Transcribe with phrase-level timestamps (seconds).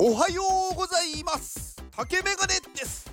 [0.00, 0.42] おはよ
[0.74, 1.74] うございます。
[1.90, 3.12] 竹メガネです。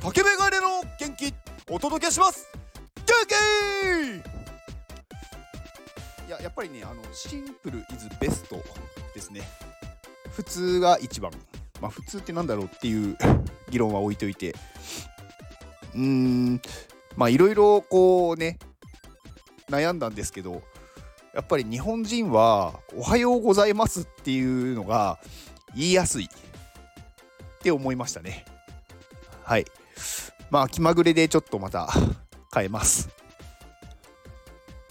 [0.00, 1.34] 竹メガネの元気
[1.70, 2.48] お届けします。
[2.96, 3.04] 元
[6.24, 6.26] 気！
[6.26, 8.56] いややっぱりねあのシンプルイズベスト
[9.14, 9.42] ですね。
[10.30, 11.30] 普通が一番。
[11.78, 13.18] まあ普通ってなんだろうっていう
[13.68, 14.56] 議論は置いといて。
[15.94, 16.62] うーん。
[17.16, 18.58] まあいろいろこうね
[19.68, 20.62] 悩んだんですけど
[21.34, 25.20] やっぱり日本人は「おはようございます」っていうのが
[25.76, 26.28] 言いやすいっ
[27.60, 28.44] て思いましたね
[29.42, 29.64] はい
[30.50, 31.88] まあ気まぐれでちょっとまた
[32.54, 33.08] 変えます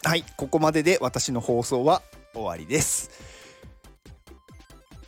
[0.03, 2.01] はいここまでで私の放送は
[2.33, 3.09] 終わりです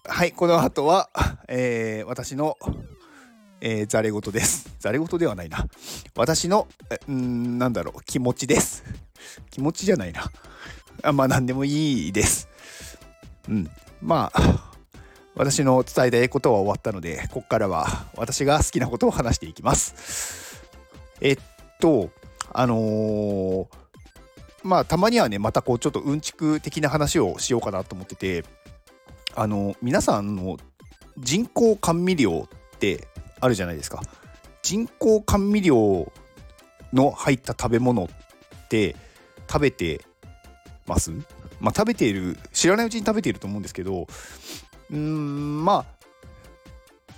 [0.06, 1.10] はいこの後は、
[1.48, 2.58] えー、私の
[3.68, 4.76] えー、ざれ言です。
[4.80, 5.66] ざれ言ではないな。
[6.16, 6.68] 私の、
[7.10, 8.84] んなんだろう、気持ちです。
[9.50, 10.30] 気持ちじゃないな。
[11.02, 12.48] あまあ、何でもいいです。
[13.50, 13.70] うん。
[14.02, 14.65] まあ、
[15.36, 20.64] 私の伝えたいことは終わったので、ここからは私が好きなことを話していきます。
[21.22, 21.38] えっ
[21.80, 22.10] と、
[22.54, 23.68] あのー、
[24.64, 28.46] まあ、たまにはね、またこう、ちょっとうんちく的な話をしようかなと思ってて、
[29.36, 30.58] あの、皆さんの
[31.18, 33.08] 人工甘味料って
[33.40, 34.02] あるじゃないですか。
[34.64, 36.12] 人工甘味料
[36.94, 38.08] の入った食べ物っ
[38.70, 38.96] て
[39.48, 40.02] 食べて
[40.88, 41.12] ます？
[41.60, 44.08] まあ食べている知らないうちに食べていると思うんですけど
[44.92, 45.86] うんま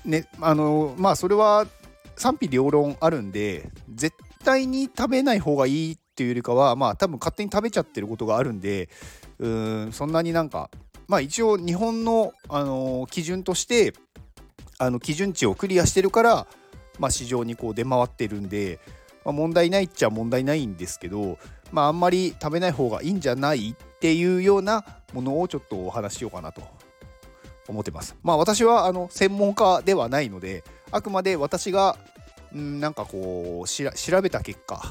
[0.05, 1.67] あねあのまあそれは
[2.15, 8.89] 賛否両論あるんで絶対に食べない方がいいっていうよりかはまあ多分勝手に食べちゃってることがあるんで
[9.39, 10.69] うんそんなになんか
[11.07, 13.93] まあ一応日本の、あの基準として
[14.77, 16.47] あの基準値をクリアしてるから、
[16.99, 18.79] まあ、市場にこう出回ってるんで、
[19.25, 21.39] まあ、問題ないっちゃ問題ないんですけど、
[21.71, 26.61] まあ、あんまり食べない方がいいんじゃないっていうようなものをちょっとお話しようかなと。
[27.67, 28.15] 思ってます。
[28.23, 31.97] まあ私はあの専門家ではないのであくまで私が
[32.55, 34.81] んなんかこう調べた結果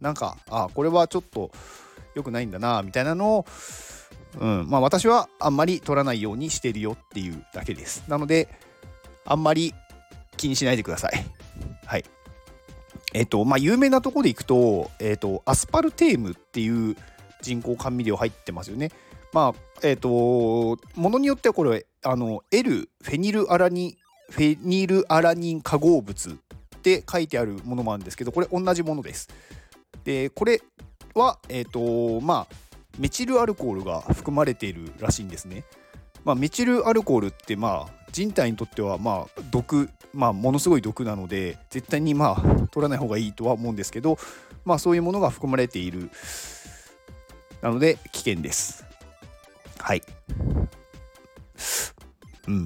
[0.00, 1.50] なんかあこれはちょっと
[2.14, 3.46] 良くないんだなみたいなのを、
[4.40, 8.04] うんまあ、私はあんまり取らないようにしてるよっていうだけです。
[8.08, 8.48] なので
[9.24, 9.74] あんまり
[10.36, 11.24] 気にしないでください。
[11.86, 12.04] はい。
[13.14, 16.96] えっ、と、まあ、有名なとこでいくと、えっ、と、アスパルテームっていう
[17.40, 18.90] 人工甘味料入ってますよね。
[19.32, 23.96] まあ、えっ、と、ものによってはこれ、あの、L フェニルアラニ
[24.30, 29.28] フェニルアラニン化合物って書いてあるものもあるんですけど、これ同じものです。
[30.04, 30.62] で、これ
[31.14, 32.54] は、えっ、と、まあ、
[32.98, 35.64] メチルアルコールが含まれているらしいんですね。
[36.24, 44.16] まあ、メチルアルコールってまあ人体にとってはまあ毒、まあ、ものすごい毒なので絶対にまあ取らない方がいいとは思うんですけど、
[44.64, 46.10] まあ、そういうものが含まれている
[47.60, 48.84] なので危険です。
[49.78, 50.02] はい。
[52.48, 52.64] うん。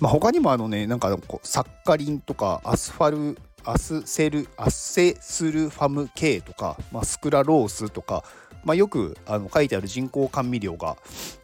[0.00, 8.24] まあ、他にもあのね、なんかこうサッカリンとかアスファル、アスセル、アッセスルファム系とか、まあ、スクラロースとか、
[8.64, 10.96] まあ、よくあの書いてある人工甘味料が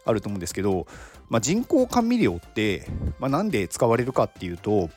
[0.05, 0.87] あると思うんですけど、
[1.29, 2.87] まあ、人工甘味料って、
[3.19, 4.91] まあ、なんで使われるかっていうと、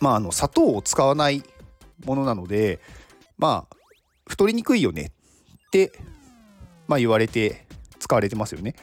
[0.00, 1.42] まあ、あの砂糖を使わない
[2.04, 2.80] ものなので、
[3.38, 3.76] まあ、
[4.26, 5.12] 太りにくいよね
[5.66, 5.92] って、
[6.88, 7.66] まあ、言われて
[7.98, 8.74] 使われてますよね。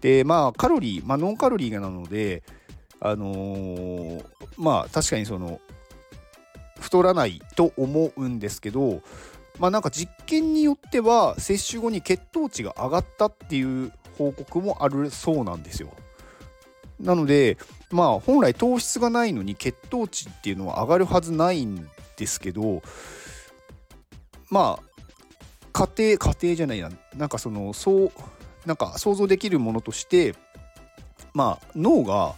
[0.00, 2.42] でまあカロリー、まあ、ノンカロリーなので
[3.00, 4.24] あのー、
[4.58, 5.60] まあ確かにその
[6.78, 9.02] 太らないと思うんですけど
[9.58, 15.90] まあなんか実験によっては摂取後に血糖値が上がったっていう報告もあるそうなんですよ。
[16.98, 17.56] なので
[17.90, 22.82] まあ本来糖質がないのに血糖値っていうのは上がるはずないんですけど
[24.50, 24.90] まあ
[25.72, 28.12] 家庭家庭じゃないななんかそのそう
[28.66, 30.34] なんか想像できるものとして
[31.32, 32.34] まあ脳が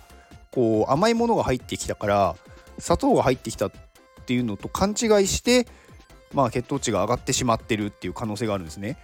[0.52, 2.36] こう甘いものが入ってきたから
[2.78, 3.72] 砂糖が入ってきたっ
[4.26, 4.96] ていうのと勘違い
[5.26, 5.66] して
[6.32, 8.98] まあ血糖値が上がってしまってるっていう可能性があるんですね。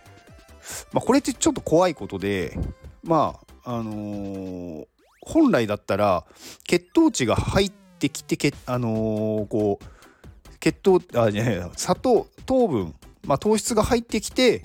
[0.93, 2.59] まあ、これってちょっと怖いことで
[3.03, 4.87] まああのー
[5.29, 6.25] 本来だったら
[6.67, 12.95] 血糖値が入ってきてけ、あのー、こう血糖あじゃ砂糖糖分、
[13.25, 14.65] まあ、糖質が入ってきて、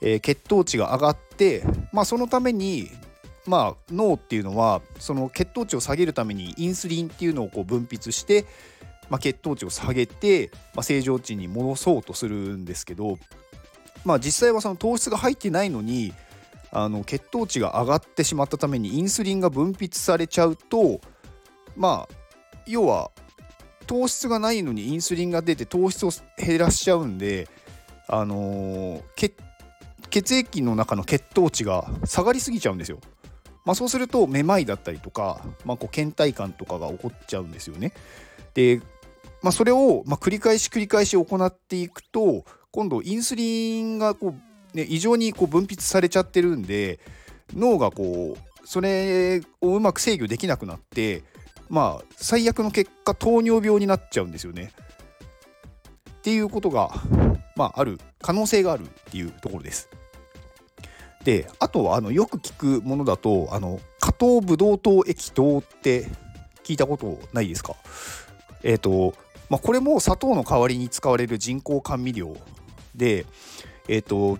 [0.00, 2.88] えー、血糖値が上がって、まあ、そのために、
[3.46, 8.46] まあ、脳っていうのはその血糖値を下げるためにインスリンっていうのをこう分泌して、
[9.10, 13.18] まあ、血糖値を下げて、まあ、正常値に戻そうとするんですけど、
[14.04, 16.14] まあ、実際はその糖質が入ってないのに
[16.72, 21.00] あの血糖値が上がってしまったためにインスリンが分泌されちゃうと
[21.76, 22.14] まあ
[22.66, 23.10] 要は
[23.86, 27.48] 糖質がないのにインスリンが出て糖質を減らしちゃうんで
[28.08, 29.34] あのー、
[30.10, 32.98] 血液の中の血糖値が下がりすぎちゃうんですよ。
[33.64, 37.92] まあ、そうするとめまいだったりとか、まあ、こう倦怠感とかが起こっちゃうんですよね。
[38.52, 38.80] で、
[39.42, 44.34] まあ、それをま繰り返し繰り返し行っていくと今度インスリンがこ
[44.74, 47.00] う、ね、異常にこう分泌されちゃってるんで
[47.54, 51.22] 脳がこうそれをうまく制御できなくなって
[51.68, 54.72] まあ最悪の結果糖尿病になっちゃうんですよね。
[56.18, 56.90] っていうことが、
[57.54, 59.90] まあ、ある可能性があるっていうところです。
[61.24, 66.08] であとはあのよく聞くものだとあの加糖ブドウ糖液糖って
[66.62, 67.74] 聞いたことないですか？
[68.62, 69.14] えっ、ー、と、
[69.48, 72.36] まあ、これも砂糖の代わりに使われる人工甘味料
[72.94, 73.26] で
[73.88, 74.38] えっ、ー、と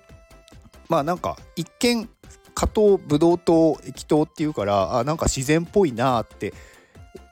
[0.88, 2.08] まあなんか一見
[2.54, 6.52] 加糖ブドウ糖液糖っていうからあなんか自然っぽいなって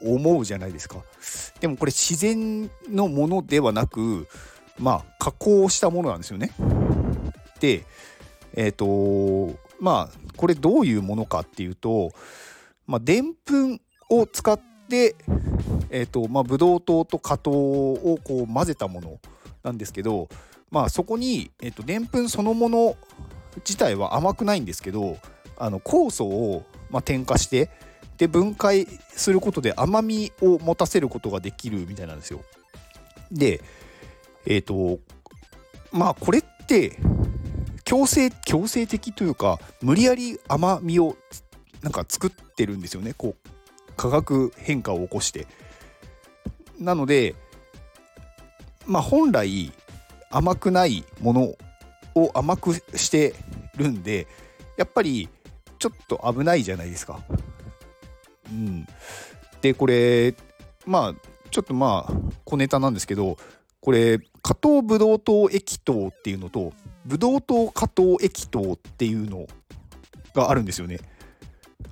[0.03, 0.97] 思うじゃないですか。
[1.61, 4.27] でもこれ自然のものではなく
[4.79, 6.53] まあ加工したものなんですよね。
[7.61, 7.85] で
[8.55, 12.13] えっ、ー、とまあこれどういうものかっていうと
[12.87, 15.17] までんぷんを使って
[15.91, 19.19] え、ー、とまあブドウ糖と果糖をこう混ぜたもの
[19.63, 20.29] なんですけど
[20.71, 22.97] まあそこにえっ、ー、とでんぷんそのもの
[23.57, 25.19] 自体は甘くないんですけど
[25.59, 27.71] あの酵素をまあ添加して
[28.19, 32.41] で分解することで甘みを持たせることができるみたいなんですよ。
[33.31, 33.63] で
[34.47, 35.01] えっ、ー、と
[35.93, 36.99] まあこれって
[37.93, 41.15] 強制強制的というか無理やり甘みを
[41.83, 43.13] なんか作ってるんですよね。
[43.13, 45.47] こう化学変化を起こして。
[46.79, 47.35] なので
[48.87, 49.71] まあ本来
[50.31, 51.55] 甘くないもの
[52.15, 53.35] を甘くして
[53.77, 54.27] るんで
[54.79, 55.29] やっぱり
[55.79, 57.21] ちょっと危ないじゃないですか。
[58.51, 58.87] うん、
[59.61, 60.35] でこれ
[60.87, 61.15] まあ
[61.51, 62.13] ちょっとまあ
[62.47, 63.37] 小ネタなんですけど
[63.83, 66.73] これ加糖ブドウ糖液糖っていうのと
[67.05, 69.47] ブドウ糖加糖液糖っていうの
[70.35, 71.01] があるんですよね。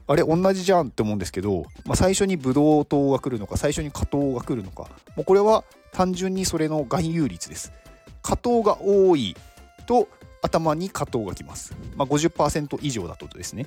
[0.07, 7.73] あれ同じじゃんって思うんですけど、まあ、最初にブドウ糖が来るのか最初に加糖が来るのかもうこれは単純にそれの含有率です。
[8.23, 9.37] 加糖が多い
[9.87, 10.09] と
[10.43, 11.75] 頭に加糖が来ます。
[11.97, 13.67] まあ、50%以上だとですね。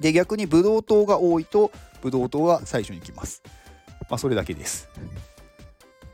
[0.00, 1.70] で逆にブドウ糖が多いと
[2.00, 3.42] ブドウ糖が最初に来ます。
[4.10, 4.88] まあ、それだけです。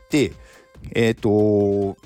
[0.09, 0.31] で
[0.93, 1.97] えっ、ー、と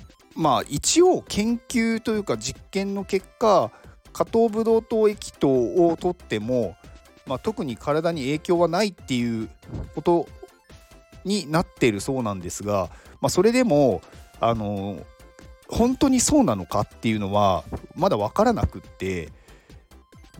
[0.44, 3.70] まあ一応研究というか実験の結果
[4.12, 6.76] 加糖ブドウ糖液糖を取っても、
[7.24, 9.48] まあ、特に体に影響はないっていう
[9.94, 10.28] こと
[11.24, 12.90] になっているそうなんですが、
[13.22, 14.02] まあ、それでも
[14.38, 14.98] あの
[15.66, 17.64] 本当にそうなのかっていうのは
[17.96, 19.32] まだ分からなくって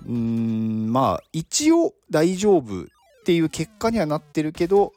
[0.04, 2.86] うーんまあ一応大丈夫っ
[3.24, 4.92] ていう結果にはなってるけど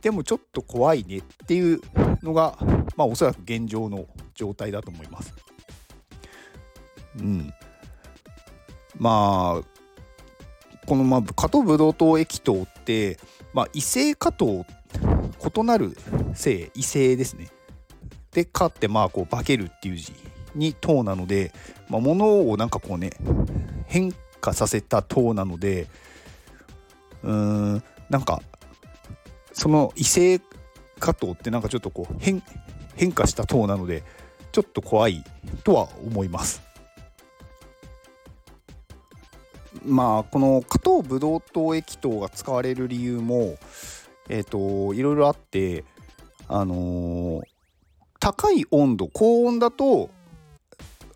[0.00, 1.80] でもちょっと怖いねっていう
[2.22, 2.58] のが、
[2.96, 5.34] まあ、おそらく現状の状態だと思います。
[7.18, 7.52] うん。
[8.98, 13.18] まあ、この、まあ、加糖ブドウ糖液糖って、
[13.52, 14.64] まあ、異性加糖、
[15.56, 15.96] 異なる
[16.34, 17.48] 性、異性ですね。
[18.32, 20.12] で、かって、まあ、こう、化けるっていう字
[20.54, 21.52] に糖なので、
[21.88, 23.10] まあ、物をなんかこうね、
[23.86, 25.86] 変化させた糖なので、
[27.22, 27.32] うー
[27.76, 28.42] ん、なんか、
[29.52, 30.40] その異性
[30.98, 32.42] 加糖ってなんかちょっとこう変
[32.94, 34.02] 変化した糖なので
[34.52, 35.24] ちょっと怖い
[35.64, 36.62] とは思います
[39.84, 43.56] まあこの加糖ブドウ糖液糖が使われる理由も
[44.28, 45.84] えっ、ー、といろいろあって
[46.48, 47.42] あのー、
[48.20, 50.10] 高い温度高温だと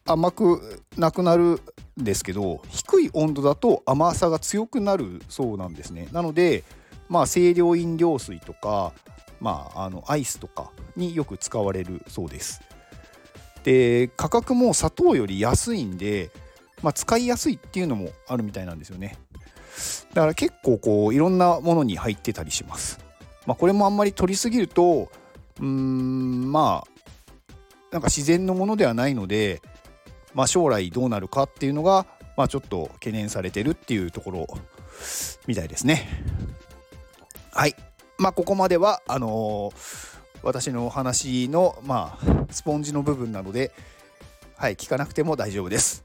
[0.06, 1.61] 甘くなくなる
[2.00, 6.64] んですけど低い温度だと甘さが強くなるそうなんですねなので
[7.08, 8.92] まあ清涼飲料水とか
[9.40, 12.62] まあ、あのアイスとかによく使われるそうです。
[13.66, 16.30] で価格も砂糖より安いんで、
[16.85, 19.18] まあ、使いやすいっていうのもあるみたいなんですよね。
[20.14, 23.00] だから結構こういろんなものに入ってたりします。
[23.44, 25.11] まあ、これもあんまり取りすぎると
[25.58, 26.88] うーんまあ
[27.90, 29.61] なんか自然のものではないので、
[30.32, 32.06] まあ、将来どうなるかっていうのが、
[32.37, 34.46] まあ、ちょっと懸念されてるっていうところ
[35.49, 36.08] みたいですね。
[37.50, 37.75] はい
[38.16, 40.15] まあ、ここまではあのー、
[40.46, 43.72] 私のお話の、まあ、スポンジの部分なので、
[44.56, 46.04] はい、聞かなくても大丈夫です。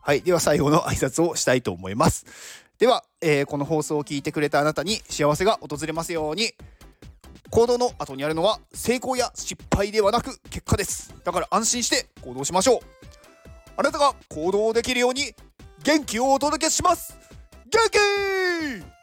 [0.00, 2.24] はい、では最後の挨拶をしたいと思います。
[2.78, 6.52] では、えー、この放送を聞いてくれたあなたに幸せが訪れますように。
[7.50, 11.12] 行動の後にあるのは成功や失敗ではなく結果です。
[11.24, 12.78] だから安心して行動しましょう。
[13.76, 15.34] あなたが行動できるように
[15.82, 17.16] 元気をお届けします。
[17.70, 18.93] 元気